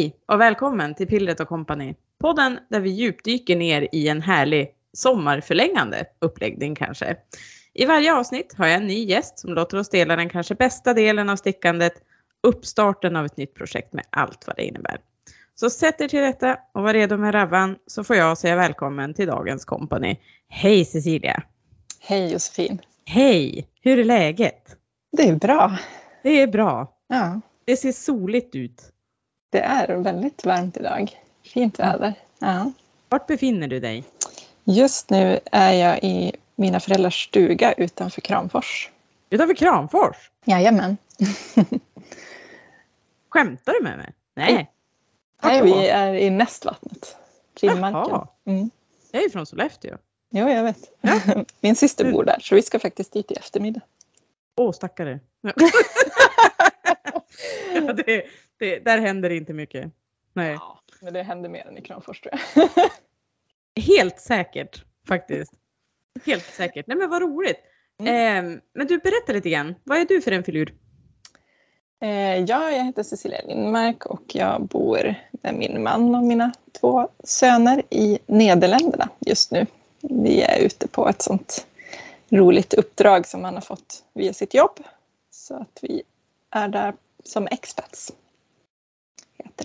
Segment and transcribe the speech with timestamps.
[0.00, 0.12] Company.
[0.12, 1.94] Hej och välkommen till Pillret och Company.
[2.18, 7.16] Podden där vi djupdyker ner i en härlig sommarförlängande uppläggning kanske.
[7.74, 10.94] I varje avsnitt har jag en ny gäst som låter oss dela den kanske bästa
[10.94, 11.92] delen av stickandet,
[12.42, 14.98] uppstarten av ett nytt projekt med allt vad det innebär.
[15.54, 19.14] Så sätt er till rätta och var redo med rabban så får jag säga välkommen
[19.14, 20.20] till dagens kompani.
[20.48, 21.42] Hej Cecilia!
[22.00, 22.80] Hej Josefin!
[23.04, 23.68] Hej!
[23.82, 24.76] Hur är läget?
[25.16, 25.78] Det är bra.
[26.22, 26.96] Det är bra.
[27.08, 28.92] Ja, Det ser soligt ut.
[29.50, 31.20] Det är väldigt varmt idag.
[31.42, 32.14] Fint väder.
[32.38, 32.72] Ja.
[33.08, 34.04] Vart befinner du dig?
[34.64, 38.90] Just nu är jag i mina föräldrars stuga utanför Kramfors.
[39.30, 40.30] Utanför Kramfors?
[40.44, 40.96] Jajamän.
[43.28, 44.12] Skämtar du med mig?
[44.34, 44.70] Nej.
[45.42, 47.16] Vart Nej, vi är i Nästvattnet.
[47.60, 48.10] Finnmarken.
[48.10, 48.28] Jaha.
[48.44, 48.70] Mm.
[49.10, 49.96] Jag är från Sollefteå.
[50.30, 50.90] Jo, jag vet.
[51.60, 53.80] Min syster bor där så vi ska faktiskt dit i eftermiddag.
[54.56, 55.20] Åh, stackare.
[57.74, 58.24] ja, det,
[58.60, 59.92] det, där händer inte mycket.
[60.32, 60.52] Nej.
[60.52, 62.68] Ja, men det händer mer än i Kramfors tror jag.
[63.82, 65.52] Helt säkert faktiskt.
[66.26, 66.86] Helt säkert.
[66.86, 67.58] Nej men vad roligt.
[68.00, 68.54] Mm.
[68.54, 69.74] Eh, men du berätta lite grann.
[69.84, 70.74] Vad är du för en filur?
[72.02, 77.08] Eh, ja, jag heter Cecilia Lindmark och jag bor med min man och mina två
[77.24, 79.66] söner i Nederländerna just nu.
[80.00, 81.66] Vi är ute på ett sånt
[82.30, 84.80] roligt uppdrag som han har fått via sitt jobb.
[85.30, 86.02] Så att vi
[86.50, 86.94] är där
[87.24, 88.12] som expats.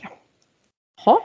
[0.01, 0.07] Det.
[1.05, 1.21] Ha?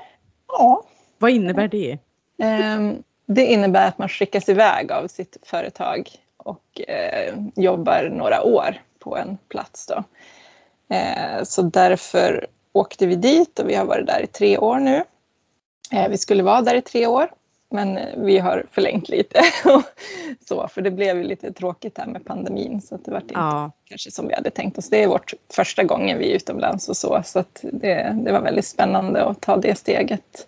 [0.48, 0.82] Ja,
[1.18, 1.98] Vad innebär det?
[2.42, 8.82] Ehm, Det innebär att man skickas iväg av sitt företag och eh, jobbar några år
[8.98, 9.86] på en plats.
[9.86, 10.04] Då.
[10.94, 15.04] Eh, så därför åkte vi dit och vi har varit där i tre år nu.
[15.92, 17.30] Eh, vi skulle vara där i tre år
[17.70, 19.40] men vi har förlängt lite.
[20.48, 23.34] så, för det blev ju lite tråkigt här med pandemin så att det var inte
[23.34, 23.70] Ja.
[23.84, 24.88] kanske som vi hade tänkt oss.
[24.88, 28.40] Det är vårt första gången vi är utomlands och så, så att det, det var
[28.40, 30.46] väldigt spännande att ta det steget.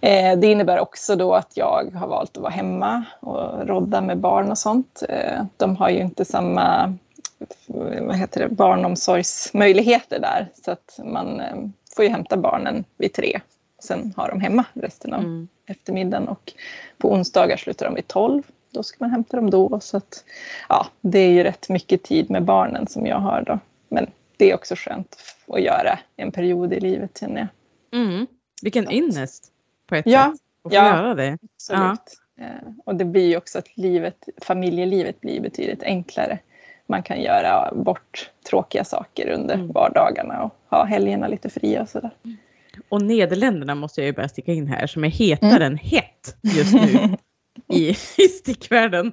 [0.00, 4.18] Eh, det innebär också då att jag har valt att vara hemma och rodda med
[4.18, 5.02] barn och sånt.
[5.08, 6.94] Eh, de har ju inte samma
[8.00, 11.56] vad heter det, barnomsorgsmöjligheter där så att man eh,
[11.96, 13.40] får ju hämta barnen vid tre.
[13.78, 15.48] Sen har de hemma resten av Mm.
[15.66, 16.52] eftermiddagen och
[16.98, 18.42] på onsdagar slutar de vid 12.
[18.70, 19.80] Då ska man hämta dem då.
[19.80, 20.24] Så att,
[20.68, 23.58] ja, det är ju rätt mycket tid med barnen som jag har då.
[23.88, 25.16] Men det är också skönt
[25.48, 27.48] att göra en period i livet känner
[27.90, 28.00] jag.
[28.02, 28.26] Mm.
[28.62, 29.52] Vilken ynnest
[29.86, 30.40] på ett Ja, sätt.
[30.62, 30.86] Att få ja.
[30.86, 31.38] göra det.
[31.54, 32.20] Absolut.
[32.40, 32.46] Eh,
[32.84, 36.38] Och det blir ju också att livet, familjelivet blir betydligt enklare.
[36.86, 39.72] Man kan göra bort tråkiga saker under Mm.
[39.72, 42.10] vardagarna och ha helgerna lite fria och sådär.
[42.88, 45.62] Och Nederländerna måste jag ju börja sticka in här som är hetare Mm.
[45.72, 47.16] än hett just nu
[47.76, 49.12] i, i stickvärlden.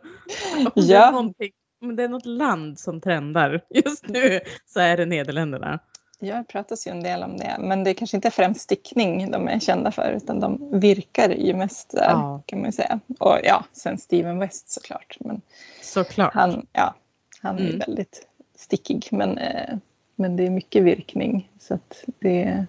[0.57, 1.11] Om det, är Ja.
[1.11, 5.79] någonting- om det är något land som trendar just nu så är det Nederländerna.
[6.19, 7.55] Ja, det pratas ju en del om det.
[7.59, 11.53] Men det är kanske inte främst stickning de är kända för utan de virkar ju
[11.53, 12.41] mest där Ja.
[12.45, 12.99] kan man ju säga.
[13.19, 15.17] Och ja, sen Steven West såklart.
[15.19, 15.41] Men
[15.81, 16.33] Såklart.
[16.33, 16.95] han, ja,
[17.41, 17.79] han är Mm.
[17.79, 18.27] väldigt
[18.57, 19.77] stickig men, eh,
[20.15, 21.49] men det är mycket virkning.
[21.59, 21.79] Så
[22.19, 22.65] det,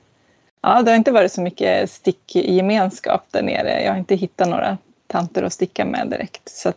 [0.67, 3.83] ja, det har inte varit så mycket stickgemenskap där nere.
[3.83, 6.49] Jag har inte hittat några tanter att sticka med direkt.
[6.49, 6.73] Så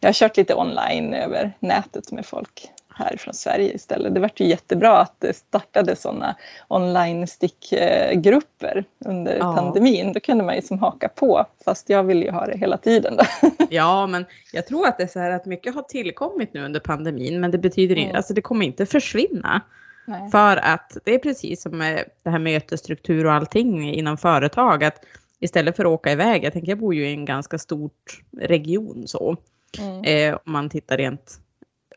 [0.00, 4.14] jag har kört lite online över nätet med folk här från Sverige istället.
[4.14, 6.36] Det vart ju jättebra att det startade sådana
[6.68, 9.54] online stickgrupper under Ja.
[9.56, 10.12] pandemin.
[10.12, 13.16] Då kunde man ju som haka på fast jag vill ju ha det hela tiden.
[13.16, 13.24] Då.
[13.70, 16.80] Ja, men jag tror att det är så här att mycket har tillkommit nu under
[16.80, 18.16] pandemin, men det betyder inte, Mm.
[18.16, 19.60] alltså det kommer inte försvinna.
[20.08, 20.30] Nej.
[20.30, 25.04] För att det är precis som med det här mötesstruktur och allting inom företag, att
[25.40, 29.02] istället för att åka iväg, jag tänker jag bor ju i en ganska stort region
[29.06, 29.36] så,
[29.78, 30.04] Mm.
[30.04, 31.40] eh, om man tittar rent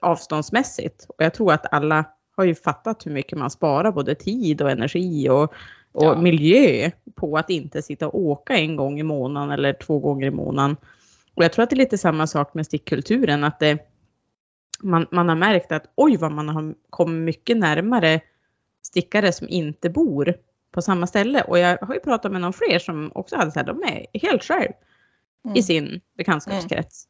[0.02, 1.06] avståndsmässigt.
[1.10, 2.06] Och jag tror att alla
[2.38, 5.44] har ju fattat hur mycket man sparar både tid och energi och,
[5.92, 6.22] och Ja.
[6.22, 10.32] miljö på att inte sitta och åka en gång i månaden eller två gånger i
[10.32, 10.76] månaden.
[11.36, 13.78] Och jag tror att det är lite samma sak med stickkulturen, att det,
[14.84, 18.22] man, man har märkt att oj vad man har kommit mycket närmare
[18.82, 20.34] stickare som inte bor
[20.72, 21.42] på samma ställe.
[21.42, 24.06] Och jag har ju pratat med någon fler som också hade så här, de är
[24.28, 24.72] helt själv
[25.46, 25.58] Mm.
[25.58, 27.08] i sin bekantskapskrets.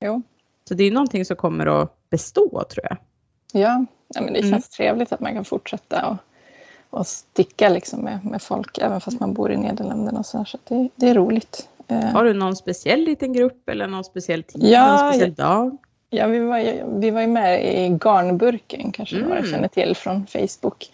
[0.00, 0.22] Jo.
[0.68, 2.96] Så det är någonting som kommer att bestå tror jag.
[3.52, 4.50] Ja, ja men det Mm.
[4.50, 6.16] känns trevligt att man kan fortsätta och,
[6.98, 10.18] och sticka liksom med, med folk även fast man bor i Nederländerna.
[10.18, 11.68] Och så här, så det, det är roligt.
[11.88, 15.76] Eh, Har du någon speciell liten grupp eller någon speciell tid, Ja, någon speciell dag?
[16.10, 19.28] Ja, vi var, ju, vi var ju med i Garnburken, kanske Mm.
[19.28, 20.90] några känner till från Facebook.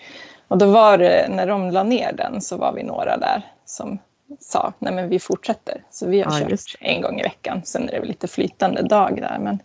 [0.49, 3.99] Och då var det, när de la ner den så var vi några där som
[4.41, 5.83] sa, nej men vi fortsätter.
[5.91, 7.63] Så vi har Ja, kört en gång i veckan.
[7.65, 9.59] Sen är det väl lite flytande dag där, men,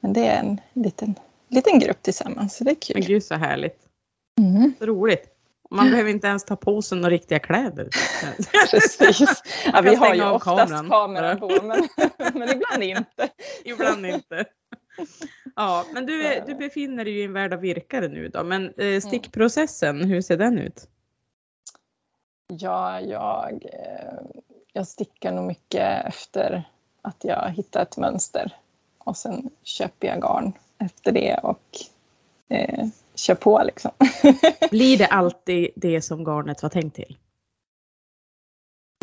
[0.00, 1.14] men det är en liten,
[1.48, 3.12] liten grupp tillsammans, så det är Men kul.
[3.12, 3.78] gud så härligt.
[4.40, 4.72] Mm.
[4.80, 5.26] Roligt.
[5.70, 7.88] Man behöver inte ens ta på sig några riktiga kläder.
[8.70, 9.42] Precis.
[9.72, 11.88] Ja, vi har ju oftast kameran kameran på, men,
[12.34, 13.28] men ibland inte.
[13.64, 14.44] Ibland inte.
[15.56, 18.44] Ja, men du, du befinner dig ju i en värld av virkare nu då.
[18.44, 20.88] Men eh, stickprocessen, hur ser den ut?
[22.46, 24.40] Ja, jag, eh,
[24.72, 26.64] jag stickar nog mycket efter
[27.02, 28.56] att jag hittar ett mönster.
[28.98, 31.78] Och sen köper jag garn efter det och
[32.48, 32.86] eh,
[33.16, 33.90] kör på liksom.
[34.70, 37.16] Blir det alltid det som garnet var tänkt till?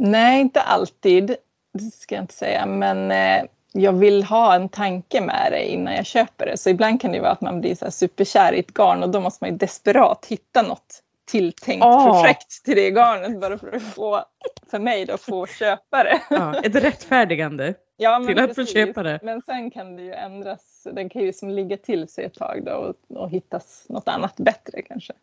[0.01, 1.35] Nej, inte alltid.
[1.73, 2.65] Det ska jag inte säga.
[2.65, 6.57] Men eh, jag vill ha en tanke med det innan jag köper det.
[6.57, 9.19] Så ibland kan det vara att man blir så superkär i ett garn och då
[9.19, 10.99] måste man ju desperat hitta något
[11.31, 12.13] tilltänkt Ah.
[12.13, 14.23] projekt till det garnet bara för att få,
[14.71, 16.21] för mig då, få köpa det.
[16.29, 19.19] Ja, ett rättfärdigande Ja, men till det.
[19.23, 20.87] Men sen kan det ju ändras.
[20.91, 24.35] Den kan ju som ligga till sig ett tag då och, och hittas något annat
[24.37, 25.13] bättre kanske.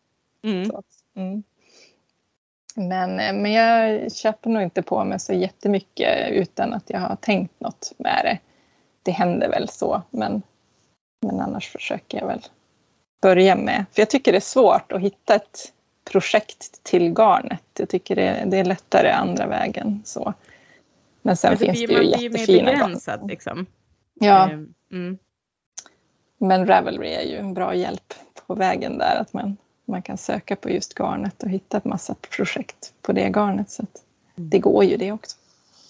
[0.43, 0.65] Mm.
[0.65, 0.83] Så,
[1.15, 1.43] mm.
[2.75, 7.15] men, eh, men jag köper nog inte på mig så jättemycket utan att jag har
[7.15, 8.39] tänkt något med det.
[9.03, 10.41] Det händer väl så, men,
[11.25, 12.41] men annars försöker jag väl
[13.21, 13.85] börja med.
[13.91, 15.73] För jag tycker det är svårt att hitta ett
[16.11, 17.63] projekt till garnet.
[17.77, 20.01] Jag tycker det, det är lättare andra vägen.
[20.05, 20.33] Så.
[21.21, 23.65] Men sen det finns det man ju blir mer jättefina begränsad liksom.
[24.13, 24.59] Ja, Eh,
[24.91, 25.17] Mm.
[26.37, 28.13] men Ravelry är ju en bra hjälp
[28.47, 29.15] på vägen där.
[29.21, 33.29] Att man, man kan söka på just garnet och hitta en massa projekt på det
[33.29, 33.69] garnet.
[33.69, 34.03] Så att
[34.35, 35.37] det går ju det också.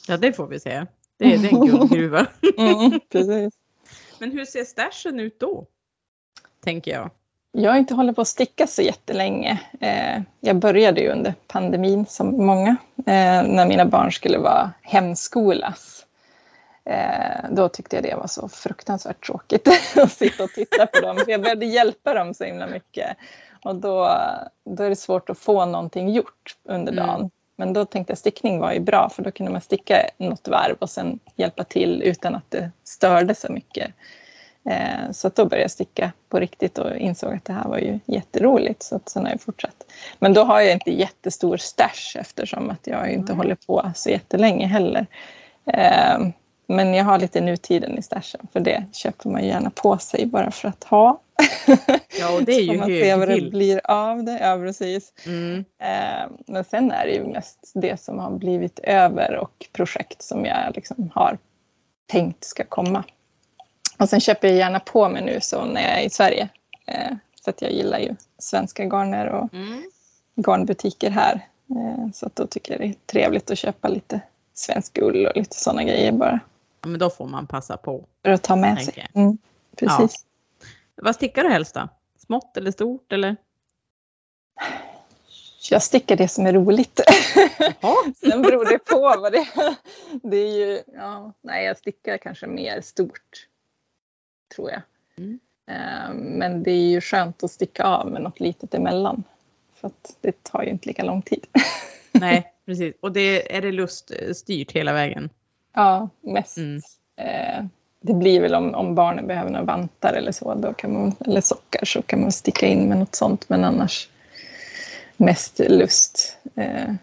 [0.07, 0.85] Ja, det får vi se.
[1.17, 2.27] Det är, det är en guldgruva.
[2.57, 3.53] Mm, precis.
[4.19, 5.65] Men hur ser stashen ut då?
[6.63, 7.09] Tänker jag.
[7.51, 9.59] Jag har inte hållit på att sticka så jättelänge.
[9.79, 12.75] Eh, jag började ju under pandemin som många.
[12.97, 16.05] Eh, när mina barn skulle vara hemskolas.
[16.85, 19.67] Eh, då tyckte jag det var så fruktansvärt tråkigt
[19.97, 21.17] att sitta och titta på dem.
[21.17, 23.17] För jag behövde hjälpa dem så himla mycket.
[23.63, 24.09] Och då,
[24.65, 27.07] då är det svårt att få någonting gjort under Mm.
[27.07, 27.29] dagen.
[27.55, 30.75] Men då tänkte jag stickning var ju bra för då kunde man sticka något varv
[30.79, 33.91] och sen hjälpa till utan att det störde så mycket.
[34.65, 37.99] Eh, så då började jag sticka på riktigt och insåg att det här var ju
[38.05, 38.83] jätteroligt.
[38.83, 39.85] Så att sen har jag fortsatt.
[40.19, 43.37] Men då har jag inte jättestor stash eftersom att jag inte Nej.
[43.37, 45.07] håller på så jättelänge heller.
[45.65, 46.19] Eh,
[46.67, 50.51] men jag har lite nutiden i stashen för det köper man gärna på sig bara
[50.51, 51.21] för att ha.
[52.19, 54.39] Ja, och det är ju man ser vad det blir av det.
[54.41, 55.13] Ja, precis.
[55.25, 55.65] Mm.
[55.79, 60.45] Eh, Men sen är det ju mest det som har blivit över och projekt som
[60.45, 61.37] jag liksom har
[62.07, 63.03] tänkt ska komma.
[64.01, 66.49] Och sen köper jag gärna på mig nu så när jag är i Sverige.
[66.85, 67.11] Eh,
[67.43, 69.83] För att jag gillar ju svenska garner och Mm.
[70.35, 71.47] garnbutiker här.
[71.69, 74.21] Eh, Så att då tycker jag det är trevligt att köpa lite
[74.53, 76.39] svensk ull och lite sådana grejer bara.
[76.81, 78.05] Ja, men då får man passa på.
[78.23, 79.07] För att ta med sig.
[79.13, 79.37] Mm,
[79.75, 80.25] precis.
[80.95, 81.87] Vad stickar du helst då?
[82.25, 83.35] Smått eller stort eller?
[85.71, 86.99] Jag stickar det som är roligt.
[87.81, 87.95] Jaha.
[88.29, 89.75] Sen beror det på vad det är.
[90.29, 93.47] Det är ju, ja, nej jag stickar kanske mer stort.
[94.55, 94.81] Tror jag.
[95.17, 95.39] Mm.
[95.67, 99.23] Eh, Men det är ju skönt att sticka av med något litet emellan.
[99.75, 101.45] För att det tar ju inte lika lång tid.
[102.11, 102.95] Nej, precis.
[102.99, 105.29] Och det, är det luststyrt hela vägen?
[105.73, 106.57] Ja, mest.
[106.57, 106.81] Mm.
[107.15, 107.65] Eh,
[108.01, 111.41] det blir väl om, om barnen behöver några vantar eller så, då kan man, eller
[111.41, 113.49] sockar, så kan man sticka in med något sånt.
[113.49, 114.09] Men annars
[115.17, 116.37] mest lust.
[116.55, 116.93] Eh,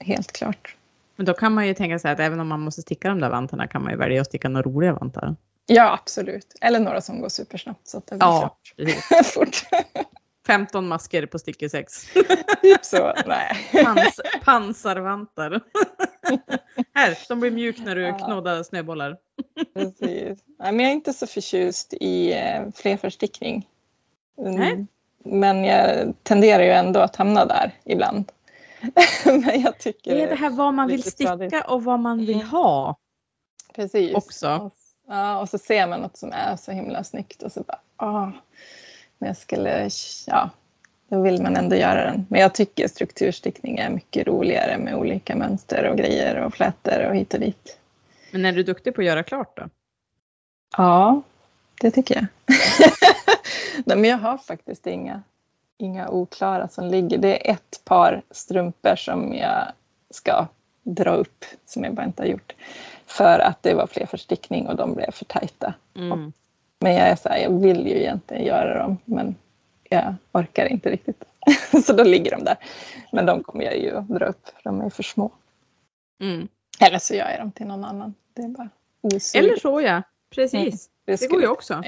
[0.00, 0.76] helt klart.
[1.16, 3.30] Men då kan man ju tänka sig att även om man måste sticka de där
[3.30, 5.36] vantarna kan man ju välja att sticka några roliga vantar.
[5.66, 6.54] Ja, absolut.
[6.60, 8.56] Eller några som går supersnabbt så att det blir Ja,
[9.08, 9.64] klart fort.
[10.46, 12.06] 15 masker på stycke 6.
[12.62, 13.12] typ så.
[13.26, 13.56] Nej.
[13.84, 15.60] Pans, pansarvantar.
[16.94, 18.18] Här, de blir mjuk när du Ja.
[18.18, 19.16] knoddar snöbollar.
[19.74, 20.38] Precis.
[20.58, 23.68] Nej, men jag är inte så förtjust i eh, flerförstickning.
[24.38, 24.86] Mm, Nej.
[25.24, 28.32] Men jag tenderar ju ändå att hamna där ibland.
[29.24, 31.54] men jag tycker Det är det här vad man vill sticka stadigt.
[31.68, 32.46] och vad man vill Mm.
[32.48, 32.96] ha
[33.74, 34.14] Precis.
[34.14, 34.70] också.
[35.12, 38.30] Ja, och så ser man något som är så himla snyggt och så bara, ah,
[39.18, 39.90] men jag skulle,
[40.26, 40.50] ja,
[41.08, 42.26] då vill man ändå göra den.
[42.28, 47.14] Men jag tycker strukturstickning är mycket roligare med olika mönster och grejer och flätor och
[47.14, 47.78] hit och dit.
[48.30, 49.62] Men är du duktig på att göra klart då?
[50.76, 51.22] Ja,
[51.80, 52.26] det tycker jag.
[53.84, 55.22] Nej, men jag har faktiskt inga,
[55.78, 57.18] inga oklara som ligger.
[57.18, 59.72] Det är ett par strumpor som jag
[60.10, 60.46] ska
[60.82, 62.54] dra upp som jag bara inte har gjort.
[63.12, 65.74] För att det var fler förstickning och de blev för tajta.
[65.96, 66.32] Mm.
[66.78, 69.34] Men jag är så här, jag vill ju egentligen göra dem men
[69.88, 71.24] jag orkar inte riktigt.
[71.86, 72.56] så då ligger de där.
[73.12, 75.30] Men de kommer jag ju att dra upp för de är för små.
[76.20, 76.48] Mm.
[76.80, 78.14] Eller så gör jag dem till någon annan.
[78.34, 78.68] Det är bara
[79.00, 79.44] osuget.
[79.44, 80.90] Eller så ja, precis.
[81.04, 81.82] Det skulle går ju också.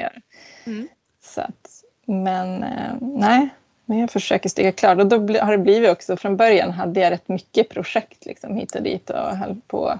[0.64, 0.88] Mm.
[1.22, 3.48] Så att, men eh, nej,
[3.84, 7.10] men jag försöker sticka klart och då har det blivit också, från början hade jag
[7.10, 9.98] rätt mycket projekt liksom hit och dit och höll på.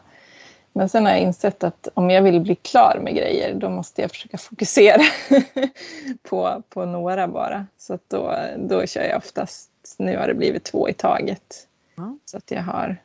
[0.77, 4.03] Men sen har jag insett att om jag vill bli klar med grejer då måste
[4.03, 5.03] jag försöka fokusera
[6.23, 7.67] på, på några bara.
[7.79, 11.67] Så då, då kör jag oftast, nu har det blivit två i taget.
[11.99, 12.19] Mm.
[12.25, 12.97] Så att jag har,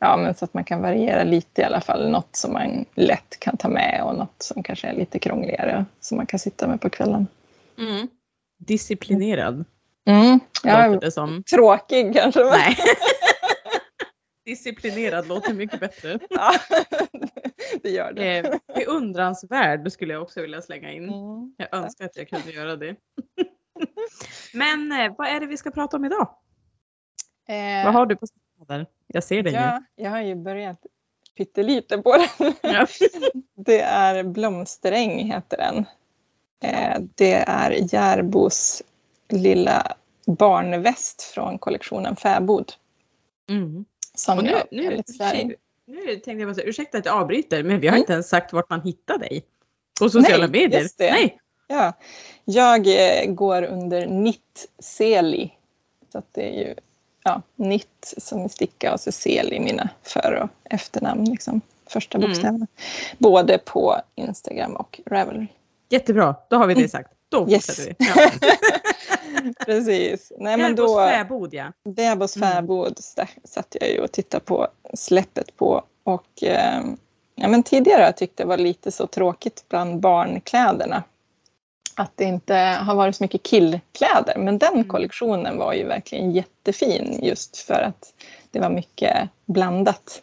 [0.00, 2.10] ja men så att man kan variera lite i alla fall.
[2.10, 6.16] Något som man lätt kan ta med och något som kanske är lite krångligare som
[6.16, 7.26] man kan sitta med på kvällen.
[7.78, 8.08] Mm.
[8.58, 9.64] Disciplinerad.
[10.06, 10.40] Mm.
[10.62, 11.42] Ja, det som.
[11.42, 12.44] Tråkig kanske.
[12.44, 12.76] Nej.
[14.48, 16.18] Disciplinerad låter mycket bättre.
[16.30, 16.52] Ja,
[17.82, 18.38] det gör det.
[18.38, 21.04] Eh, beundransvärd skulle jag också vilja slänga in.
[21.04, 21.54] Mm.
[21.56, 22.96] Jag önskar att jag kunde göra det.
[24.52, 26.28] Men eh, vad är det vi ska prata om idag?
[27.48, 28.26] Eh, vad har du på
[28.68, 28.86] där?
[29.06, 30.04] Jag ser den ja, ju.
[30.04, 30.86] Jag har ju börjat
[31.36, 32.54] pyttelite på den.
[32.60, 32.86] Ja.
[33.56, 35.84] det är Blomsteräng heter den.
[36.62, 38.82] Eh, det är Järbos
[39.28, 42.72] lilla barnväst från kollektionen Fäbod.
[43.48, 43.84] Mm.
[44.14, 47.80] Som nu, jag nu, nu, nu tänkte jag bara säga, ursäkta att jag avbryter, men
[47.80, 48.00] vi har mm.
[48.00, 49.44] inte ens sagt vart man hittar dig.
[50.00, 50.80] På sociala Nej, medier.
[50.80, 51.12] Just det.
[51.12, 51.38] Nej.
[51.66, 51.92] Ja.
[52.44, 55.50] Jag eh, går under Nitt-Seli.
[56.12, 56.74] Så att det är ju
[57.24, 61.24] ja, Nitt som är sticka och så Seli mina för och efternamn.
[61.24, 62.30] Liksom, första mm.
[62.30, 62.56] bokstäverna.
[62.56, 62.66] Mm.
[63.18, 65.46] Både på Instagram och Ravelry.
[65.88, 66.90] Jättebra, då har vi det mm.
[66.90, 67.12] sagt.
[67.28, 67.66] Då yes.
[67.66, 68.06] fortsätter vi.
[68.06, 68.30] Ja.
[69.64, 70.32] Precis.
[70.38, 71.72] Nej, men då, fäbod ja.
[71.84, 72.50] Bebos mm.
[72.50, 72.98] fäbod
[73.44, 75.82] satt jag ju och tittade på släppet på.
[76.04, 76.80] Och, eh,
[77.34, 81.02] ja, men tidigare har jag tyckt det var lite så tråkigt bland barnkläderna.
[81.94, 84.34] Att det inte har varit så mycket killkläder.
[84.36, 84.88] Men den mm.
[84.88, 88.12] kollektionen var ju verkligen jättefin just för att
[88.50, 90.22] det var mycket blandat.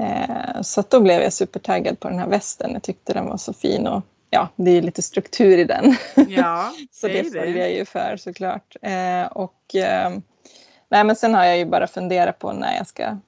[0.00, 2.70] Eh, så då blev jag supertaggad på den här västen.
[2.72, 4.02] Jag tyckte den var så fin och
[4.34, 5.96] ja, det är lite struktur i den.
[6.28, 8.76] Ja, så det, följer jag ju för såklart.
[8.82, 10.10] Eh, och, eh,
[10.88, 13.18] nej, men sen har jag ju bara funderat på när jag ska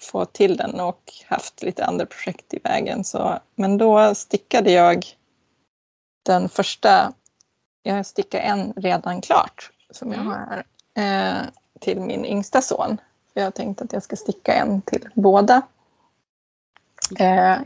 [0.00, 3.04] få till den och haft lite andra projekt i vägen.
[3.04, 5.06] Så, men då stickade jag
[6.22, 7.12] den första,
[7.82, 10.32] jag stickade en redan klart som jag mm.
[10.32, 11.46] har här, eh,
[11.80, 13.00] till min yngsta son.
[13.32, 15.62] För jag tänkte att jag ska sticka en till båda.
[17.18, 17.56] Eh,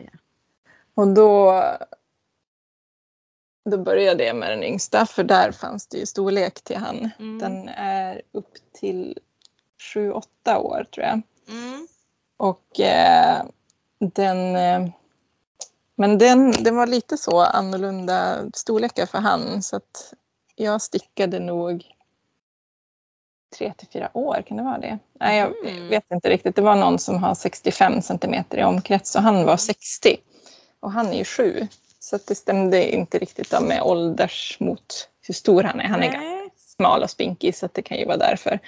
[0.94, 1.62] och då
[3.64, 7.10] då började jag med den yngsta för där fanns det ju storlek till han.
[7.18, 7.38] Mm.
[7.38, 9.18] Den är upp till
[9.94, 11.22] 7-8 år tror jag.
[11.48, 11.88] Mm.
[12.36, 13.42] Och eh,
[13.98, 14.92] den eh,
[16.00, 20.14] men den, den var lite så annorlunda storlekar för han så att
[20.56, 21.84] jag stickade nog
[23.58, 24.98] 3 till 4 år, kan det vara det?
[25.20, 25.88] Nej, jag mm.
[25.88, 26.56] vet inte riktigt.
[26.56, 30.16] Det var någon som har 65 centimeter i omkrets och han var 60.
[30.80, 31.68] Och han är ju 7.
[32.02, 35.84] Så det stämde inte riktigt med ålders mot hur stor han är.
[35.84, 38.58] Han är ganska smal och spinkig så det kan ju vara därför.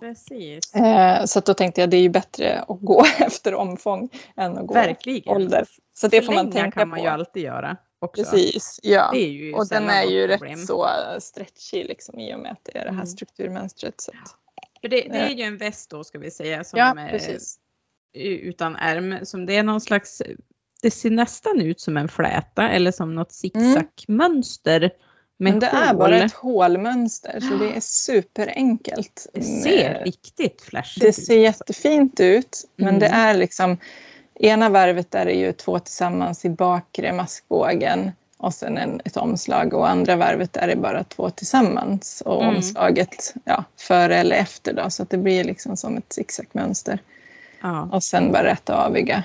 [0.00, 0.74] Precis.
[0.74, 4.66] Eh, så då tänkte jag det är ju bättre att gå efter omfång än att
[4.66, 5.36] gå Verkligen.
[5.36, 5.66] ålder.
[5.94, 7.76] Så det får man tänka kan man ju alltid göra.
[8.00, 8.22] Också.
[8.22, 9.12] Precis, ja.
[9.54, 12.90] och den är ju rätt så stretchig liksom, i och med att det är det
[12.90, 13.06] här mm.
[13.06, 14.00] strukturmönstret.
[14.00, 14.36] Så att,
[14.80, 17.40] För det, det, är ju en väst då ska vi säga som ja, är
[18.12, 19.26] utan ärm.
[19.26, 20.22] Som det är någon slags
[20.82, 24.80] det ser nästan ut som en fläta eller som något zigzagmönster.
[24.80, 24.92] Mm.
[25.40, 25.82] Men det hål.
[25.82, 29.26] är bara ett hålmönster så det är superenkelt.
[29.32, 31.16] Det ser riktigt flashigt ut.
[31.16, 33.00] Det ser jättefint ut men mm.
[33.00, 33.78] det är liksom
[34.34, 39.74] ena varvet är det ju två tillsammans i bakre maskbågen och sen en, ett omslag
[39.74, 42.56] och andra varvet är det bara två tillsammans och mm.
[42.56, 46.98] omslaget ja, före eller efter då så att det blir liksom som ett zigzagmönster.
[47.62, 47.88] Ja.
[47.92, 49.24] Och sen bara rätt aviga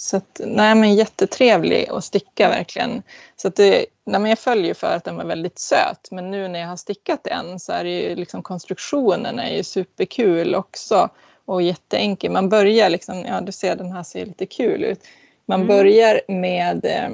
[0.00, 3.02] så att, nej, men jättetrevlig att sticka verkligen.
[3.36, 6.48] Så att det, nej, men jag följer för att den var väldigt söt men nu
[6.48, 11.10] när jag har stickat en så är det ju liksom konstruktionen är ju superkul också
[11.44, 12.32] och jätteenkel.
[12.32, 15.00] Man börjar liksom, ja du ser den här ser lite kul ut.
[15.46, 15.68] Man mm.
[15.68, 17.10] börjar med eh,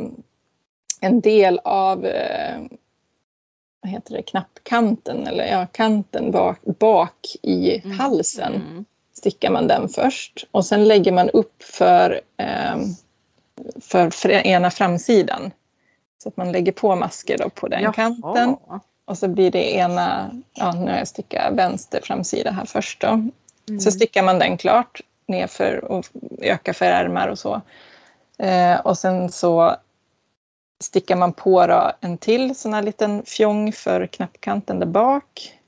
[1.00, 2.58] en del av eh,
[3.80, 7.98] vad heter det, knappkanten eller ja, kanten bak, bak i mm.
[7.98, 8.54] halsen.
[8.54, 12.76] Mm stickar man den först och sen lägger man upp för, eh,
[13.80, 15.50] för, för ena framsidan.
[16.22, 17.92] Så att man lägger på masker då på den Jaha.
[17.92, 18.56] kanten.
[19.04, 23.08] Och så blir det ena, ja nu har jag stickat vänster framsida här först då.
[23.68, 23.80] Mm.
[23.80, 26.06] Så stickar man den klart nerför och
[26.40, 27.60] ökar för ärmar och så.
[28.38, 29.76] Eh, och sen så
[30.80, 35.58] stickar man på då en till sån här liten fjong för knappkanten där bak.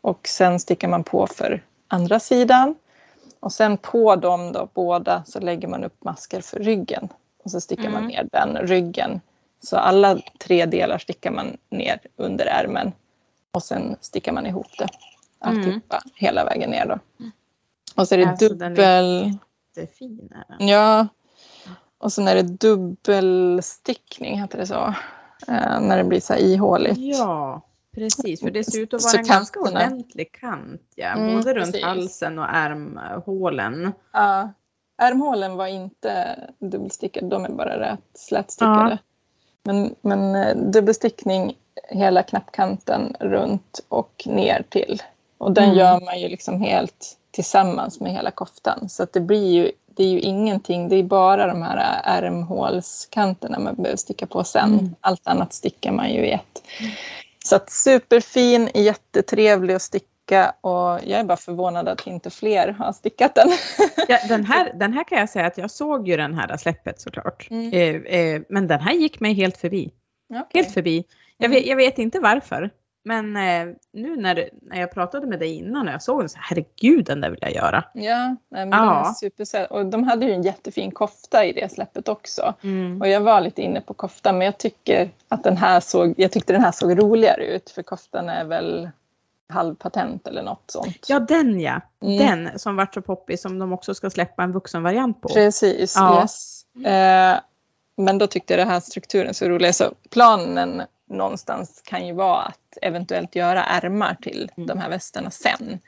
[0.00, 2.74] Och sen stickar man på för andra sidan.
[3.40, 7.08] Och sen på dem då båda så lägger man upp masker för ryggen.
[7.44, 7.92] Och så stickar mm.
[7.92, 9.20] man ner den ryggen.
[9.62, 12.92] Så alla tre delar stickar man ner under ärmen.
[13.52, 14.88] Och sen stickar man ihop det.
[15.44, 15.58] Mm.
[15.58, 16.98] Alltihopa hela vägen ner då.
[17.96, 19.38] Och så är det Alltså, dubbel...
[19.76, 20.32] Jättefin.
[20.58, 21.08] Ja.
[21.98, 24.94] Och sen är det dubbelstickning, heter det så?
[25.48, 26.98] Eh, när det blir så här ihåligt.
[26.98, 27.62] Ja,
[27.94, 28.40] precis.
[28.40, 30.82] För det ser ut att vara en ganska ordentlig kant.
[30.94, 31.06] Ja.
[31.08, 31.84] Mm, Både runt precis.
[31.84, 33.92] halsen och ärmhålen.
[34.12, 34.52] Ja.
[35.02, 38.98] Ärmhålen var inte dubbelstickade, de är bara rätt slätstickade.
[39.62, 41.56] Men, men eh, dubbelstickning
[41.88, 45.02] hela knappkanten runt och ner till.
[45.38, 45.76] Och den Mm.
[45.76, 48.88] gör man ju liksom helt tillsammans med hela koftan.
[48.88, 53.58] Så att det blir ju, det är ju ingenting, det är bara de här ärmhålskanterna
[53.58, 54.72] man behöver sticka på sen.
[54.78, 54.94] Mm.
[55.00, 56.62] Allt annat stickar man ju i ett.
[57.44, 62.92] Så att superfin, jättetrevlig att sticka och jag är bara förvånad att inte fler har
[62.92, 63.48] stickat den.
[64.08, 67.00] Ja, den, här, den här kan jag säga att jag såg ju den här släppet
[67.00, 67.50] såklart.
[67.50, 67.72] Mm.
[67.72, 69.90] Eh, eh, men den här gick mig helt förbi.
[70.30, 70.62] Okej.
[70.62, 71.04] Helt förbi.
[71.36, 72.70] Jag vet, jag vet inte varför.
[73.02, 76.38] Men eh, nu när, när jag pratade med dig innan och jag såg den så
[76.40, 77.84] herregud den där vill jag göra.
[77.94, 79.14] Ja, nej, men Ja.
[79.36, 82.54] de Och de hade ju en jättefin kofta i det släppet också.
[82.62, 83.00] Mm.
[83.00, 86.32] Och jag var lite inne på koftan men jag tycker att den här såg, jag
[86.32, 88.90] tyckte den här såg roligare ut för koftan är väl
[89.48, 91.06] halvpatent eller något sånt.
[91.08, 91.80] Ja den ja.
[92.02, 92.18] Mm.
[92.18, 95.28] Den som vart så poppig som de också ska släppa en vuxenvariant på.
[95.28, 96.20] Precis, Ja.
[96.22, 96.64] yes.
[96.86, 97.38] Eh,
[97.96, 99.74] men då tyckte jag den här strukturen så rolig.
[99.74, 104.66] Så planen någonstans kan ju vara att eventuellt göra ärmar till Mm.
[104.66, 105.78] de här västarna sen.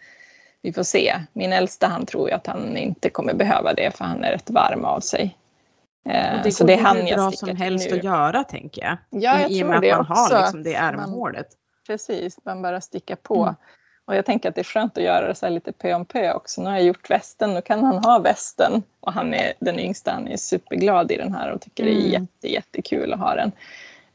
[0.63, 1.15] Vi får se.
[1.33, 4.51] Min äldsta han tror ju att han inte kommer behöva det för han är rätt
[4.51, 5.37] varm av sig.
[6.09, 7.97] Eh, Och det så går det är ju han hur jag bra som helst nu.
[7.99, 8.97] att göra tänker jag.
[9.23, 11.47] Ja, jag I och med att man har liksom det ärmhålet.
[11.87, 13.43] Precis, man bara stickar på.
[13.43, 13.55] Mm.
[14.05, 16.05] Och jag tänker att det är skönt att göra det så här lite pö om
[16.05, 16.61] pö också.
[16.63, 18.83] Nu har jag gjort västen, då kan han ha västen.
[19.01, 21.99] Och han är den yngsta, han är superglad i den här och tycker det är
[21.99, 22.11] Mm.
[22.11, 23.53] jätte, jättekul att ha den.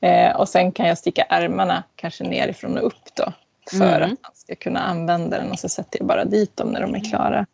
[0.01, 3.33] Eh, och sen kan jag sticka ärmarna kanske nerifrån och upp då.
[3.77, 4.13] För Mm.
[4.13, 6.95] att han ska kunna använda den och så sätter jag bara dit dem när de
[6.95, 7.45] är klara.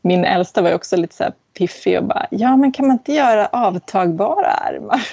[0.00, 3.12] Min äldsta var också lite så här piffig och bara, ja men kan man inte
[3.12, 5.08] göra avtagbara ärmar?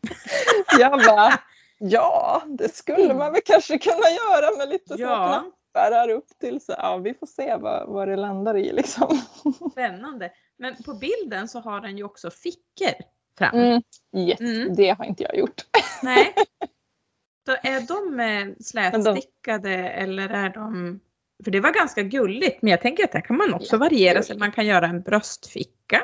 [0.78, 1.32] jag bara,
[1.78, 6.60] ja det skulle man väl kanske kunna göra med lite Ja, knappar här upp till.
[6.60, 9.20] Så, ja, vi får se vad, vad det landar i liksom.
[9.72, 10.30] spännande.
[10.56, 12.94] Men på bilden så har den ju också fickor
[13.48, 13.58] fram.
[13.58, 13.82] Mm.
[14.16, 14.74] Yes, Mm.
[14.76, 15.62] Det har inte jag gjort.
[16.02, 16.34] Nej.
[17.46, 21.00] Så är de eh, Men de- slätstickade eller är de...
[21.44, 24.38] För det var ganska gulligt men jag tänker att där kan man också variera sig.
[24.38, 26.02] Man kan göra en bröstficka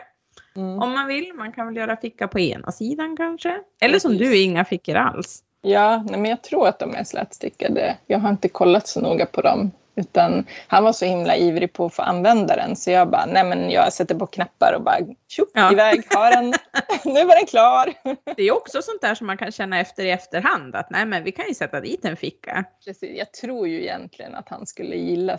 [0.56, 0.78] Mm.
[0.82, 1.32] om man vill.
[1.34, 3.60] Man kan väl göra ficka på ena sidan kanske.
[3.80, 5.42] Eller som du, inga fickor alls.
[5.62, 7.96] Ja, men jag tror att de är slätstickade.
[8.06, 9.70] Jag har inte kollat så noga på dem.
[9.96, 13.44] Utan han var så himla ivrig på att få använda den så jag bara, nej
[13.44, 15.72] men jag sätter på knappar och bara tjopp Ja.
[15.72, 16.44] iväg, har den.
[17.14, 17.92] nu var den klar.
[18.36, 21.24] Det är också sånt där som man kan känna efter i efterhand att nej men
[21.24, 22.64] vi kan ju sätta dit en ficka.
[22.84, 23.18] Precis.
[23.18, 25.38] Jag tror ju egentligen att han skulle gilla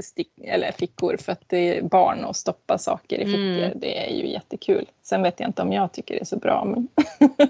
[0.00, 3.64] stick, eller fickor för att det är barn och stoppa saker i fickor.
[3.64, 3.72] Mm.
[3.80, 4.86] Det är ju jättekul.
[5.02, 6.64] Sen vet jag inte om jag tycker det är så bra.
[6.64, 6.88] Men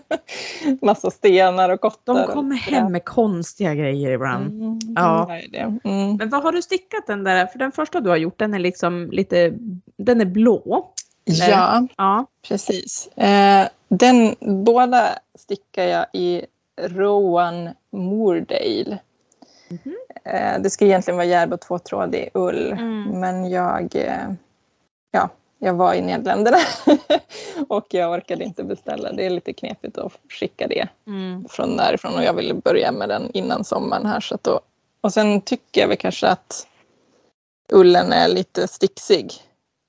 [0.82, 2.14] Massa stenar och kottar.
[2.14, 4.46] De kommer hem med konstiga grejer ibland.
[4.62, 5.38] Mm, Ja.
[5.84, 6.16] Mm.
[6.16, 7.46] Men vad har du stickat den där?
[7.46, 9.52] För den första du har gjort den är liksom lite,
[9.96, 10.92] den är blå.
[11.26, 11.50] Eller?
[11.50, 12.26] Ja, Ja.
[12.48, 13.06] precis.
[13.16, 14.34] Eh, den,
[14.64, 16.46] båda stickar jag i
[16.80, 18.98] Rowan Moordale.
[20.24, 22.72] Eh, det ska egentligen vara järb och tvåtrådig ull.
[22.72, 23.20] Mm.
[23.20, 24.32] Men jag, eh,
[25.10, 26.58] ja, jag var i Nederländerna
[27.68, 29.12] och jag orkade inte beställa.
[29.12, 31.44] Det är lite knepigt att skicka det Mm.
[31.48, 34.20] från därifrån och jag ville börja med den innan sommaren här.
[34.20, 34.60] Så att då,
[35.00, 36.66] och sen tycker jag väl kanske att
[37.72, 39.32] ullen är lite sticksig.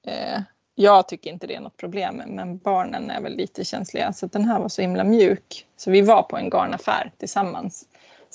[0.08, 0.42] Eh,
[0.76, 4.46] jag tycker inte det är något problem men barnen är väl lite känsliga så den
[4.46, 5.66] här var så himla mjuk.
[5.78, 7.86] Så vi var på en garnaffär tillsammans.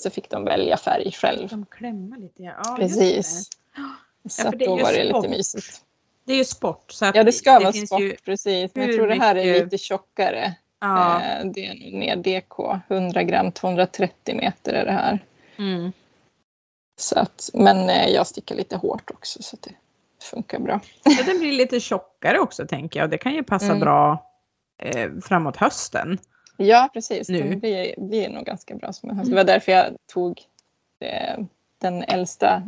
[0.03, 1.49] Så fick de välja färg själv.
[1.49, 2.43] De klämmer lite.
[2.43, 3.49] Ja, just Precis.
[4.23, 4.29] det.
[4.29, 5.23] Så att det då var det sport.
[5.23, 5.81] lite mysigt.
[6.25, 6.91] Det är ju sport.
[6.91, 8.71] Så Ja det ska vara finns sport Ju, precis.
[8.75, 10.53] Men jag tror det här är lite tjockare.
[10.81, 11.21] ja.
[11.21, 12.79] Eh, Det är ner DK.
[12.87, 15.19] 100 gram 230 meter är det här.
[15.57, 15.91] Mm.
[16.99, 19.73] Så att, men eh, jag stickar lite hårt också så att det
[20.23, 20.79] funkar bra.
[21.03, 23.09] Ja, den blir lite tjockare också tänker jag.
[23.09, 23.79] Det kan ju passa Mm.
[23.79, 24.29] bra
[24.83, 26.17] eh, framåt hösten.
[26.63, 27.39] Ja precis, Nu.
[27.39, 29.27] den blir, blir nog ganska bra som en höst.
[29.27, 29.35] Mm.
[29.35, 30.41] Det var därför jag tog
[30.99, 31.43] eh,
[31.77, 32.63] den äldsta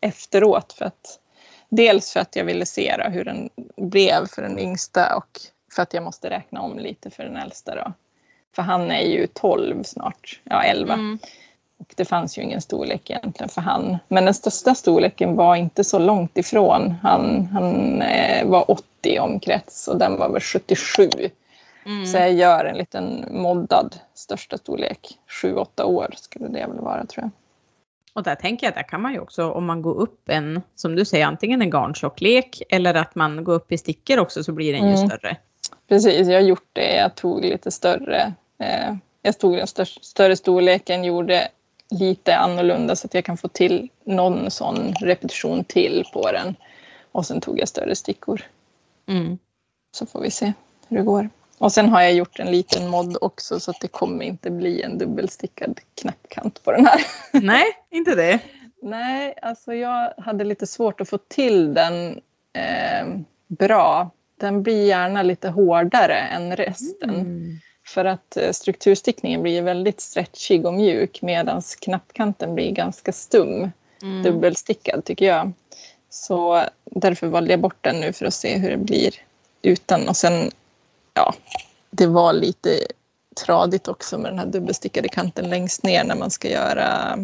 [0.00, 0.72] efteråt.
[0.72, 1.20] För att,
[1.68, 5.40] dels för att jag ville se då, hur den blev för den yngsta och
[5.74, 7.74] för att jag måste räkna om lite för den äldsta.
[7.74, 7.92] Då.
[8.54, 10.94] För han är ju 12 snart, ja 11.
[10.94, 11.18] Mm.
[11.78, 13.98] Och det fanns ju ingen storlek egentligen för han.
[14.08, 16.94] Men den största storleken var inte så långt ifrån.
[17.02, 21.10] Han, han eh, var 80 i omkrets och den var väl 77.
[21.86, 22.06] Mm.
[22.06, 25.18] Så jag gör en liten moddad största storlek.
[25.42, 27.30] 7-8 år skulle det väl vara tror jag.
[28.12, 30.96] Och där tänker jag, där kan man ju också om man går upp en, som
[30.96, 34.72] du säger, antingen en garntjocklek eller att man går upp i stickor också så blir
[34.72, 35.08] den ju Mm.
[35.08, 35.36] större.
[35.88, 36.96] Precis, jag har gjort det.
[36.96, 38.32] Jag tog lite större.
[38.58, 41.48] Eh, jag tog den större, större storleken, gjorde
[41.90, 46.54] lite annorlunda så att jag kan få till någon sån repetition till på den.
[47.12, 48.42] Och sen tog jag större stickor.
[49.06, 49.38] Mm.
[49.96, 50.52] Så får vi se
[50.88, 51.30] hur det går.
[51.58, 54.82] Och sen har jag gjort en liten mod också så att det kommer inte bli
[54.82, 57.00] en dubbelstickad knappkant på den här.
[57.40, 58.40] Nej, inte det.
[58.82, 62.20] Nej, alltså jag hade lite svårt att få till den
[62.52, 63.06] eh,
[63.46, 64.10] bra.
[64.40, 67.10] Den blir gärna lite hårdare än resten.
[67.10, 67.58] Mm.
[67.86, 73.70] För att eh, strukturstickningen blir väldigt stretchig och mjuk medan knappkanten blir ganska stum.
[74.02, 74.22] Mm.
[74.22, 75.52] Dubbelstickad tycker jag.
[76.10, 79.14] Så därför valde jag bort den nu för att se hur det blir
[79.62, 80.08] utan.
[80.08, 80.50] Och sen,
[81.16, 81.34] ja,
[81.90, 82.78] det var lite
[83.46, 87.18] tradigt också med den här dubbelstickade kanten längst ner när man ska göra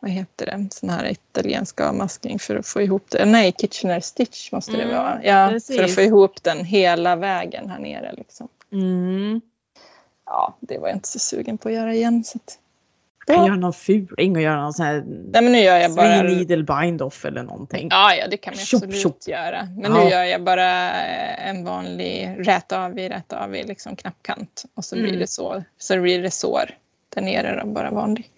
[0.00, 3.24] vad heter det, sån här italiensk avmaskning för att få ihop det.
[3.24, 5.20] Nej, Kitchener Stitch måste det Mm, vara.
[5.24, 5.76] Ja, precis.
[5.76, 8.12] för att få ihop den hela vägen här nere.
[8.16, 8.48] Liksom.
[8.72, 9.40] Mm.
[10.26, 12.24] Ja, det var jag inte så sugen på att göra igen.
[12.24, 12.58] Så att,
[13.34, 13.46] Ja.
[13.46, 16.22] göra någon fuling och göra någon sån här nej, men nu gör jag bara...
[16.22, 17.88] needle bind off eller någonting.
[17.90, 19.28] Ja, ja, det kan man absolut tjopp.
[19.28, 19.68] göra.
[19.76, 20.04] Men Ja.
[20.04, 24.64] nu gör jag bara eh, en vanlig rät av i, rät av i, liksom knappkant.
[24.74, 25.18] Och så blir Mm.
[25.20, 26.70] det så, så blir det sår
[27.14, 28.30] där nere då, bara vanlig.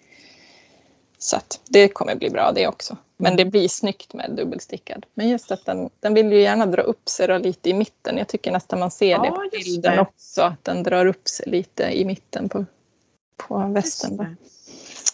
[1.17, 2.97] Så att det kommer bli bra det också.
[3.17, 5.05] Men det blir snyggt med dubbelstickad.
[5.13, 8.17] Men just att den, den vill ju gärna dra upp sig då lite i mitten.
[8.17, 10.01] Jag tycker nästan man ser det Ja, på just bilden det.
[10.01, 10.41] också.
[10.41, 12.65] Att den drar upp sig lite i mitten på,
[13.37, 14.37] på västen.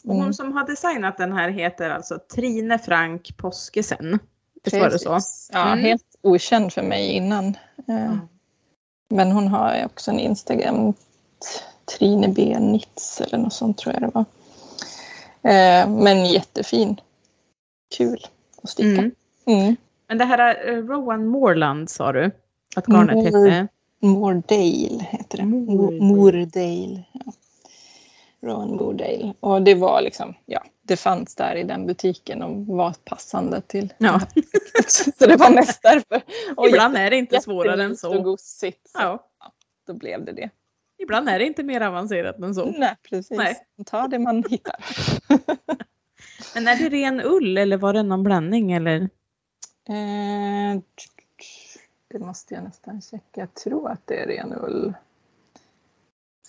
[0.07, 0.33] Och hon Mm.
[0.33, 4.19] som har designat den här heter alltså Trine Frank Påskesen.
[4.63, 5.19] Visst var det så?
[5.53, 5.79] Ja, Mm.
[5.85, 7.45] helt okänd för mig innan.
[7.47, 7.55] Eh,
[8.05, 8.17] Ja.
[9.09, 10.93] Men hon har också en Instagram,
[11.97, 12.57] Trine B.
[12.59, 14.25] Nitz eller något sånt tror jag det var.
[15.51, 17.01] Eh, Men jättefin.
[17.97, 18.25] Kul
[18.63, 19.01] att sticka.
[19.01, 19.11] Mm.
[19.45, 19.75] Mm.
[20.07, 22.31] Men det här är Rowan Moreland sa du
[22.75, 23.25] att garnet Mm.
[23.25, 23.67] hette.
[23.99, 25.45] Moordale heter det.
[25.45, 25.99] Moordale.
[25.99, 27.03] Mo- Moordale.
[27.11, 27.31] Ja.
[28.45, 29.33] Rowan Moordale.
[29.39, 33.93] Och det var liksom, ja, det fanns där i den butiken och var passande till
[33.97, 34.21] Ja.
[34.87, 36.21] Så det var mest därför.
[36.57, 38.21] Och Ibland är det inte svårare än jättemyst och så.
[38.21, 38.89] gosigt.
[38.89, 39.23] Så Ja.
[39.87, 40.49] Då blev det det.
[40.97, 42.65] Ibland är det inte mer avancerat än så.
[42.65, 43.37] Nej, precis.
[43.37, 43.55] Nej.
[43.85, 44.75] Ta det man hittar.
[46.55, 49.01] Men är det ren ull eller var det någon blandning eller?
[49.89, 50.81] Eh,
[52.07, 53.41] det måste jag nästan checka.
[53.41, 54.93] Jag tror att det är ren ull.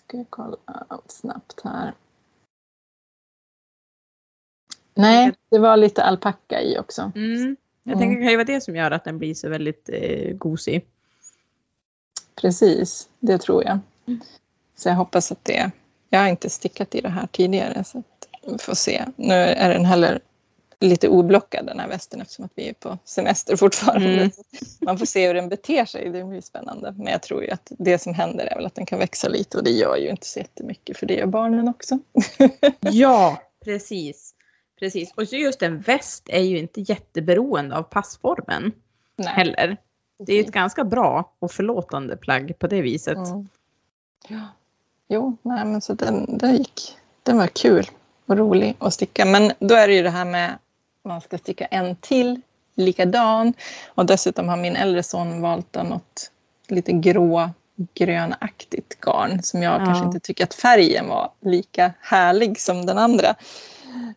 [0.07, 0.57] Ska jag kolla
[1.07, 1.95] snabbt här.
[4.95, 7.13] Nej, det var lite alpacka i också.
[7.15, 7.57] Mm.
[7.83, 7.99] Jag Mm.
[7.99, 10.87] tänker det kan ju vara det som gör att den blir så väldigt eh, gosig.
[12.35, 13.79] Precis, det tror jag.
[14.07, 14.21] Mm.
[14.75, 15.71] Så jag hoppas att det...
[16.11, 19.05] Jag har inte stickat i det här tidigare så att vi får se.
[19.17, 20.21] Nu är den heller
[20.81, 24.09] lite oblockad den här västen eftersom att vi är på semester fortfarande.
[24.09, 24.31] Mm.
[24.81, 26.95] Man får se hur den beter sig, det blir spännande.
[26.97, 29.59] Men jag tror ju att det som händer är väl att den kan växa lite
[29.59, 31.99] och det gör ju inte så jättemycket för det gör barnen också.
[32.81, 34.33] Ja, precis.
[34.79, 35.13] Precis.
[35.15, 38.73] Och just en väst är ju inte jätteberoende av passformen
[39.17, 39.77] Nej, heller.
[40.19, 43.17] Det är ju ett ganska bra och förlåtande plagg på det viset.
[43.17, 43.49] Mm.
[44.29, 44.41] Ja.
[45.09, 46.97] Jo, nej men så den, den gick.
[47.23, 47.87] Den var kul
[48.27, 49.25] och rolig att sticka.
[49.25, 50.59] Men då är det ju det här med
[51.07, 52.41] man ska sticka en till
[52.75, 53.53] likadan.
[53.95, 56.31] Och dessutom har min äldre son valt något
[56.69, 57.51] lite grå
[57.95, 59.85] grönaktigt garn som jag Ja.
[59.87, 63.35] kanske inte tycker att färgen var lika härlig som den andra.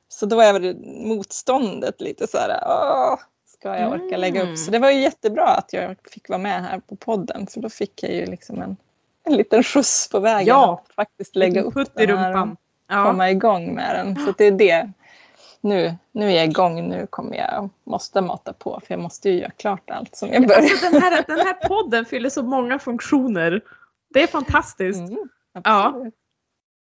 [0.07, 0.75] Så då är väl
[1.05, 3.19] motståndet lite så här, åh,
[3.57, 4.53] ska jag orka lägga Mm.
[4.53, 4.59] upp?
[4.59, 7.69] Så det var ju jättebra att jag fick vara med här på podden för då
[7.69, 8.77] fick jag ju liksom en,
[9.23, 10.83] en liten skjuts på vägen Ja.
[10.87, 12.47] att faktiskt lägga upp den här och.
[12.87, 13.03] Ja.
[13.03, 14.25] komma igång med den.
[14.25, 14.91] Så det är det.
[15.61, 19.39] Nu, nu är jag igång, nu kommer jag, måste mata på för jag måste ju
[19.39, 20.61] göra klart allt som jag börjar.
[20.61, 23.61] Alltså, den, här, den här podden fyller så många funktioner.
[24.13, 24.99] Det är fantastiskt.
[24.99, 25.29] Mm,
[25.63, 26.05] Ja.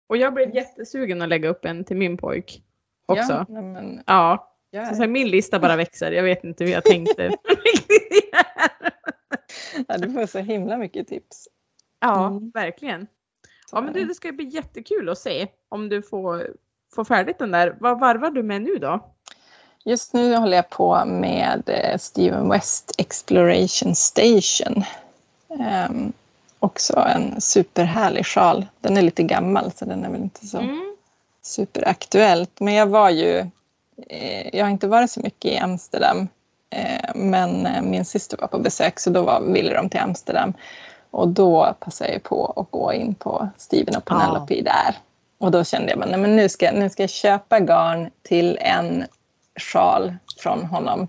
[0.09, 2.63] Och jag blev jättesugen att lägga upp en till min pojk
[3.05, 3.31] också.
[3.33, 3.61] Ja, Ja.
[3.61, 6.11] men, Så, jag, så här, min lista bara växer.
[6.11, 7.23] Jag vet inte hur jag tänkte.
[9.87, 11.47] ja, du får så himla mycket tips.
[11.99, 12.49] ja, Mm.
[12.53, 13.07] verkligen.
[13.71, 16.47] Ja, men du, det ska bli jättekul att se om du får,
[16.97, 17.75] får färdigt den där.
[17.79, 18.99] Vad varvar du med nu då?
[19.85, 24.83] Just nu håller jag på med eh, Steven West Exploration Station.
[25.59, 26.13] Ehm,
[26.59, 28.65] också en superhärlig sjal.
[28.81, 30.95] Den är lite gammal så den är väl inte så Mm.
[31.41, 32.59] superaktuellt.
[32.59, 33.37] Men jag var ju,
[34.07, 36.27] eh, jag har inte varit så mycket i Amsterdam.
[36.69, 40.53] Eh, men eh, min syster var på besök så då var, ville de till Amsterdam.
[41.11, 44.95] Och då passade jag på att gå in på Steven och Penelope där.
[45.37, 49.05] Och då kände jag att nu ska, nu ska jag köpa garn till en
[49.59, 51.07] sjal från honom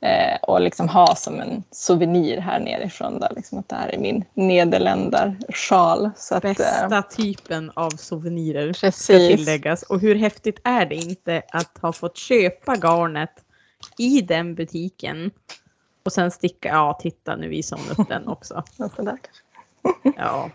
[0.00, 3.20] eh, och liksom ha som en souvenir här nerifrån.
[3.20, 6.10] Där, liksom att det här är min nederländarsjal.
[6.42, 9.04] Bästa eh, typen av souvenirer precis.
[9.04, 9.82] ska tilläggas.
[9.82, 13.44] Och hur häftigt är det inte att ha fått köpa garnet
[13.98, 15.30] i den butiken
[16.04, 18.64] och sen sticka, ja titta nu visar hon upp den också.
[20.16, 20.50] ja.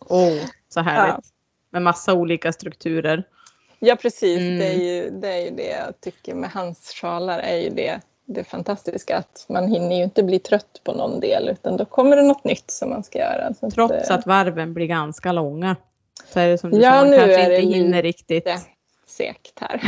[0.00, 1.14] Åh, oh, så härligt.
[1.14, 1.37] Ja.
[1.70, 3.24] Med massa olika strukturer.
[3.78, 4.58] Ja precis, mm.
[4.58, 8.00] det, är ju, det är ju det jag tycker med hans sjalar är ju det,
[8.26, 12.16] det fantastiska att man hinner ju inte bli trött på någon del utan då kommer
[12.16, 13.54] det något nytt som man ska göra.
[13.54, 15.76] Så Trots att, att varven blir ganska långa.
[16.32, 18.48] Så är det som du ja, sa, man kanske inte hinner riktigt.
[19.06, 19.80] segt här.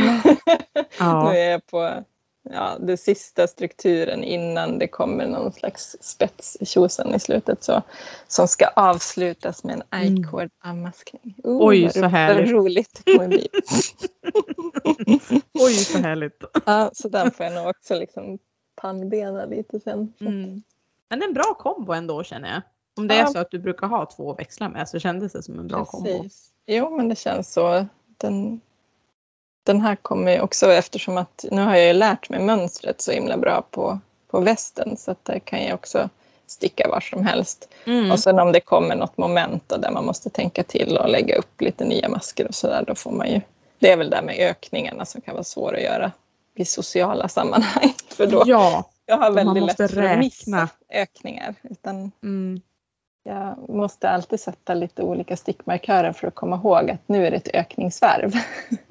[0.99, 1.29] Ja.
[1.31, 2.03] nu är jag på
[2.49, 7.81] ja, den sista strukturen innan det kommer någon slags spetstjosan i slutet så,
[8.27, 11.35] som ska avslutas med en I-cord-avmaskning.
[11.43, 11.57] Mm.
[11.57, 12.51] Oh, Oj, så härligt.
[12.51, 13.01] roligt
[15.53, 16.43] Oj, så härligt.
[16.65, 18.39] Ja, så den får jag nog också liksom
[18.81, 20.13] pannbena lite sen.
[20.19, 20.63] Mm.
[21.09, 22.61] Men en bra kombo ändå känner jag.
[22.97, 23.21] Om det ja.
[23.21, 25.77] är så att du brukar ha två växlar med så kändes det som en bra
[25.77, 25.91] Precis.
[25.91, 26.29] kombo.
[26.65, 27.85] Jo, men det känns så.
[28.17, 28.61] Den,
[29.63, 33.37] den här kommer också eftersom att nu har jag ju lärt mig mönstret så himla
[33.37, 36.09] bra på, på västen så att där kan jag också
[36.47, 37.69] sticka var som helst.
[37.85, 38.11] Mm.
[38.11, 41.61] Och sen om det kommer något moment där man måste tänka till och lägga upp
[41.61, 43.41] lite nya masker och sådär då får man ju
[43.79, 46.11] det är väl det med ökningarna som kan vara svåra att göra
[46.55, 47.93] i sociala sammanhang.
[48.07, 51.55] För då, ja, jag har väldigt lätt för att missa ökningar.
[51.63, 52.61] Utan mm.
[53.23, 57.37] Jag måste alltid sätta lite olika stickmarkörer för att komma ihåg att nu är det
[57.37, 58.31] ett ökningsvarv.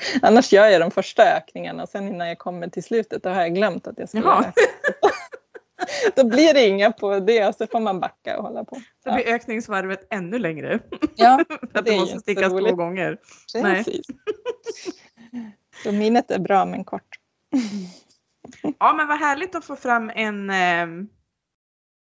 [0.22, 3.40] Annars gör jag de första ökningarna och sen innan jag kommer till slutet då har
[3.40, 4.52] jag glömt att jag ska göra
[6.16, 8.76] Då blir det inga på det och så får man backa och hålla på.
[9.04, 10.78] Så blir ökningsvarvet ännu längre.
[11.16, 13.18] Ja, för att det, det måste stickas två gånger.
[13.52, 14.06] Precis.
[15.30, 15.54] Nej.
[15.82, 17.18] Så minnet är bra men kort.
[18.78, 21.06] Ja men vad härligt att få fram en eh,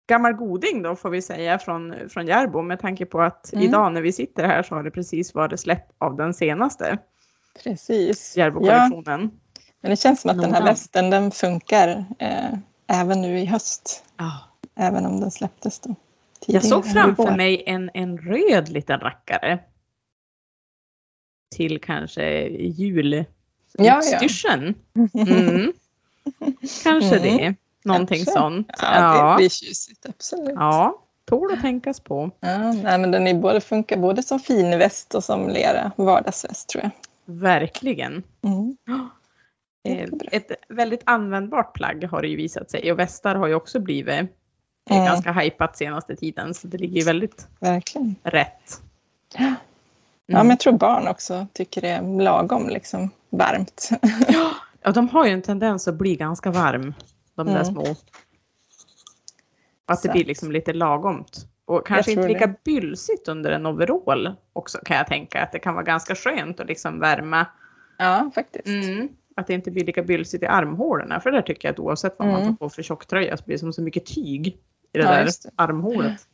[0.08, 3.66] gammal goding då får vi säga från, från Järbo med tanke på att mm.
[3.66, 6.98] idag när vi sitter här så har det precis varit släpp av den senaste.
[7.64, 8.38] Precis.
[8.38, 9.22] Järbo-kollektionen.
[9.22, 9.62] Ja.
[9.82, 12.54] Men det känns som att den här västen den funkar eh,
[12.88, 14.04] även nu i höst.
[14.20, 14.38] Oh.
[14.76, 15.96] Även om den släpptes då.
[16.46, 19.60] Jag såg framför mig en, en röd liten rackare.
[21.56, 22.50] Till kanske.
[23.74, 24.20] Ja, ja.
[25.14, 25.74] Mm.
[26.84, 27.38] Kanske mm.
[27.38, 27.56] det.
[27.84, 28.32] Någonting kanske.
[28.34, 28.68] sånt.
[28.82, 30.06] Ja, ja, det blir tjusigt.
[30.10, 30.54] Absolut.
[30.56, 32.32] Ja, tål att tänkas på.
[32.40, 36.70] Ja, nej, men den är både, funkar både som fin väst och som lera vardagsväst
[36.70, 36.92] tror jag.
[37.28, 38.24] Verkligen.
[38.42, 38.78] Mm.
[39.84, 43.80] Eh, ett väldigt användbart plagg har det ju visat sig och västar har ju också
[43.80, 44.20] blivit
[44.90, 45.06] mm.
[45.06, 48.16] ganska hypat senaste tiden så det ligger ju väldigt Verkligen.
[48.24, 48.82] rätt.
[49.36, 49.56] Mm.
[50.26, 53.90] Ja, men jag tror barn också tycker det är lagom liksom varmt.
[54.82, 56.94] ja, de har ju en tendens att bli ganska varm,
[57.36, 57.66] de där mm.
[57.66, 57.96] små.
[59.86, 61.48] Att det blir liksom lite lagomt.
[61.68, 62.64] Och kanske inte lika det.
[62.64, 65.42] bylsigt under en overall också kan jag tänka.
[65.42, 67.46] Att det kan vara ganska skönt att liksom värma.
[67.98, 68.68] Ja, faktiskt.
[68.68, 71.20] Mm, att det inte blir lika bylsigt i armhålorna.
[71.20, 72.40] För det tycker jag att oavsett vad mm.
[72.40, 74.58] man tar på för tjocktröja så blir det som så mycket tyg i
[74.92, 75.32] det ja, där det.
[75.56, 76.28] armhålet.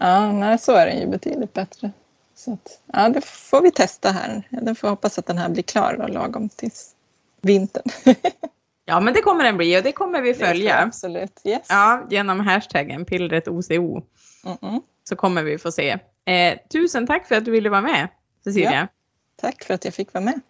[0.00, 1.90] Ja, nej, så är det ju betydligt bättre.
[2.34, 4.42] Så att, ja, det får vi testa här.
[4.50, 6.94] Jag får hoppas att den här blir klar då, lagom tills
[7.40, 7.84] vintern.
[8.86, 10.78] Ja, men det kommer den bli och det kommer vi följa.
[10.78, 11.40] absolut.
[11.44, 11.66] Yes.
[11.68, 14.02] Ja, genom hashtaggen pillret OCO.
[14.44, 14.80] Mm.
[15.04, 15.98] Så kommer vi få se.
[16.24, 18.08] Eh, tusen tack för att du ville vara med,
[18.44, 18.72] Cecilia.
[18.72, 18.86] Ja,
[19.36, 20.40] tack för att jag fick vara med.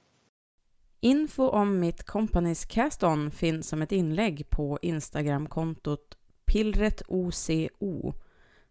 [1.00, 8.12] Info om mitt Companys Cast-On finns som ett inlägg på Instagramkontot pillretoco,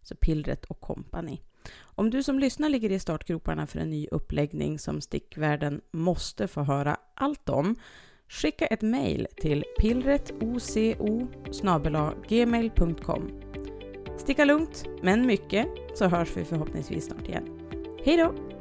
[0.02, 1.42] så pillret och kompani.
[1.80, 6.64] Om du som lyssnar ligger i startgroparna för en ny uppläggning som stickvärlden måste få
[6.64, 7.76] höra allt om
[8.28, 10.60] Skicka ett mejl till pillretoco
[12.28, 13.32] gmail.com.
[14.24, 17.44] Sticka lugnt, men mycket, så hörs vi förhoppningsvis snart igen.
[18.04, 18.53] Hej då!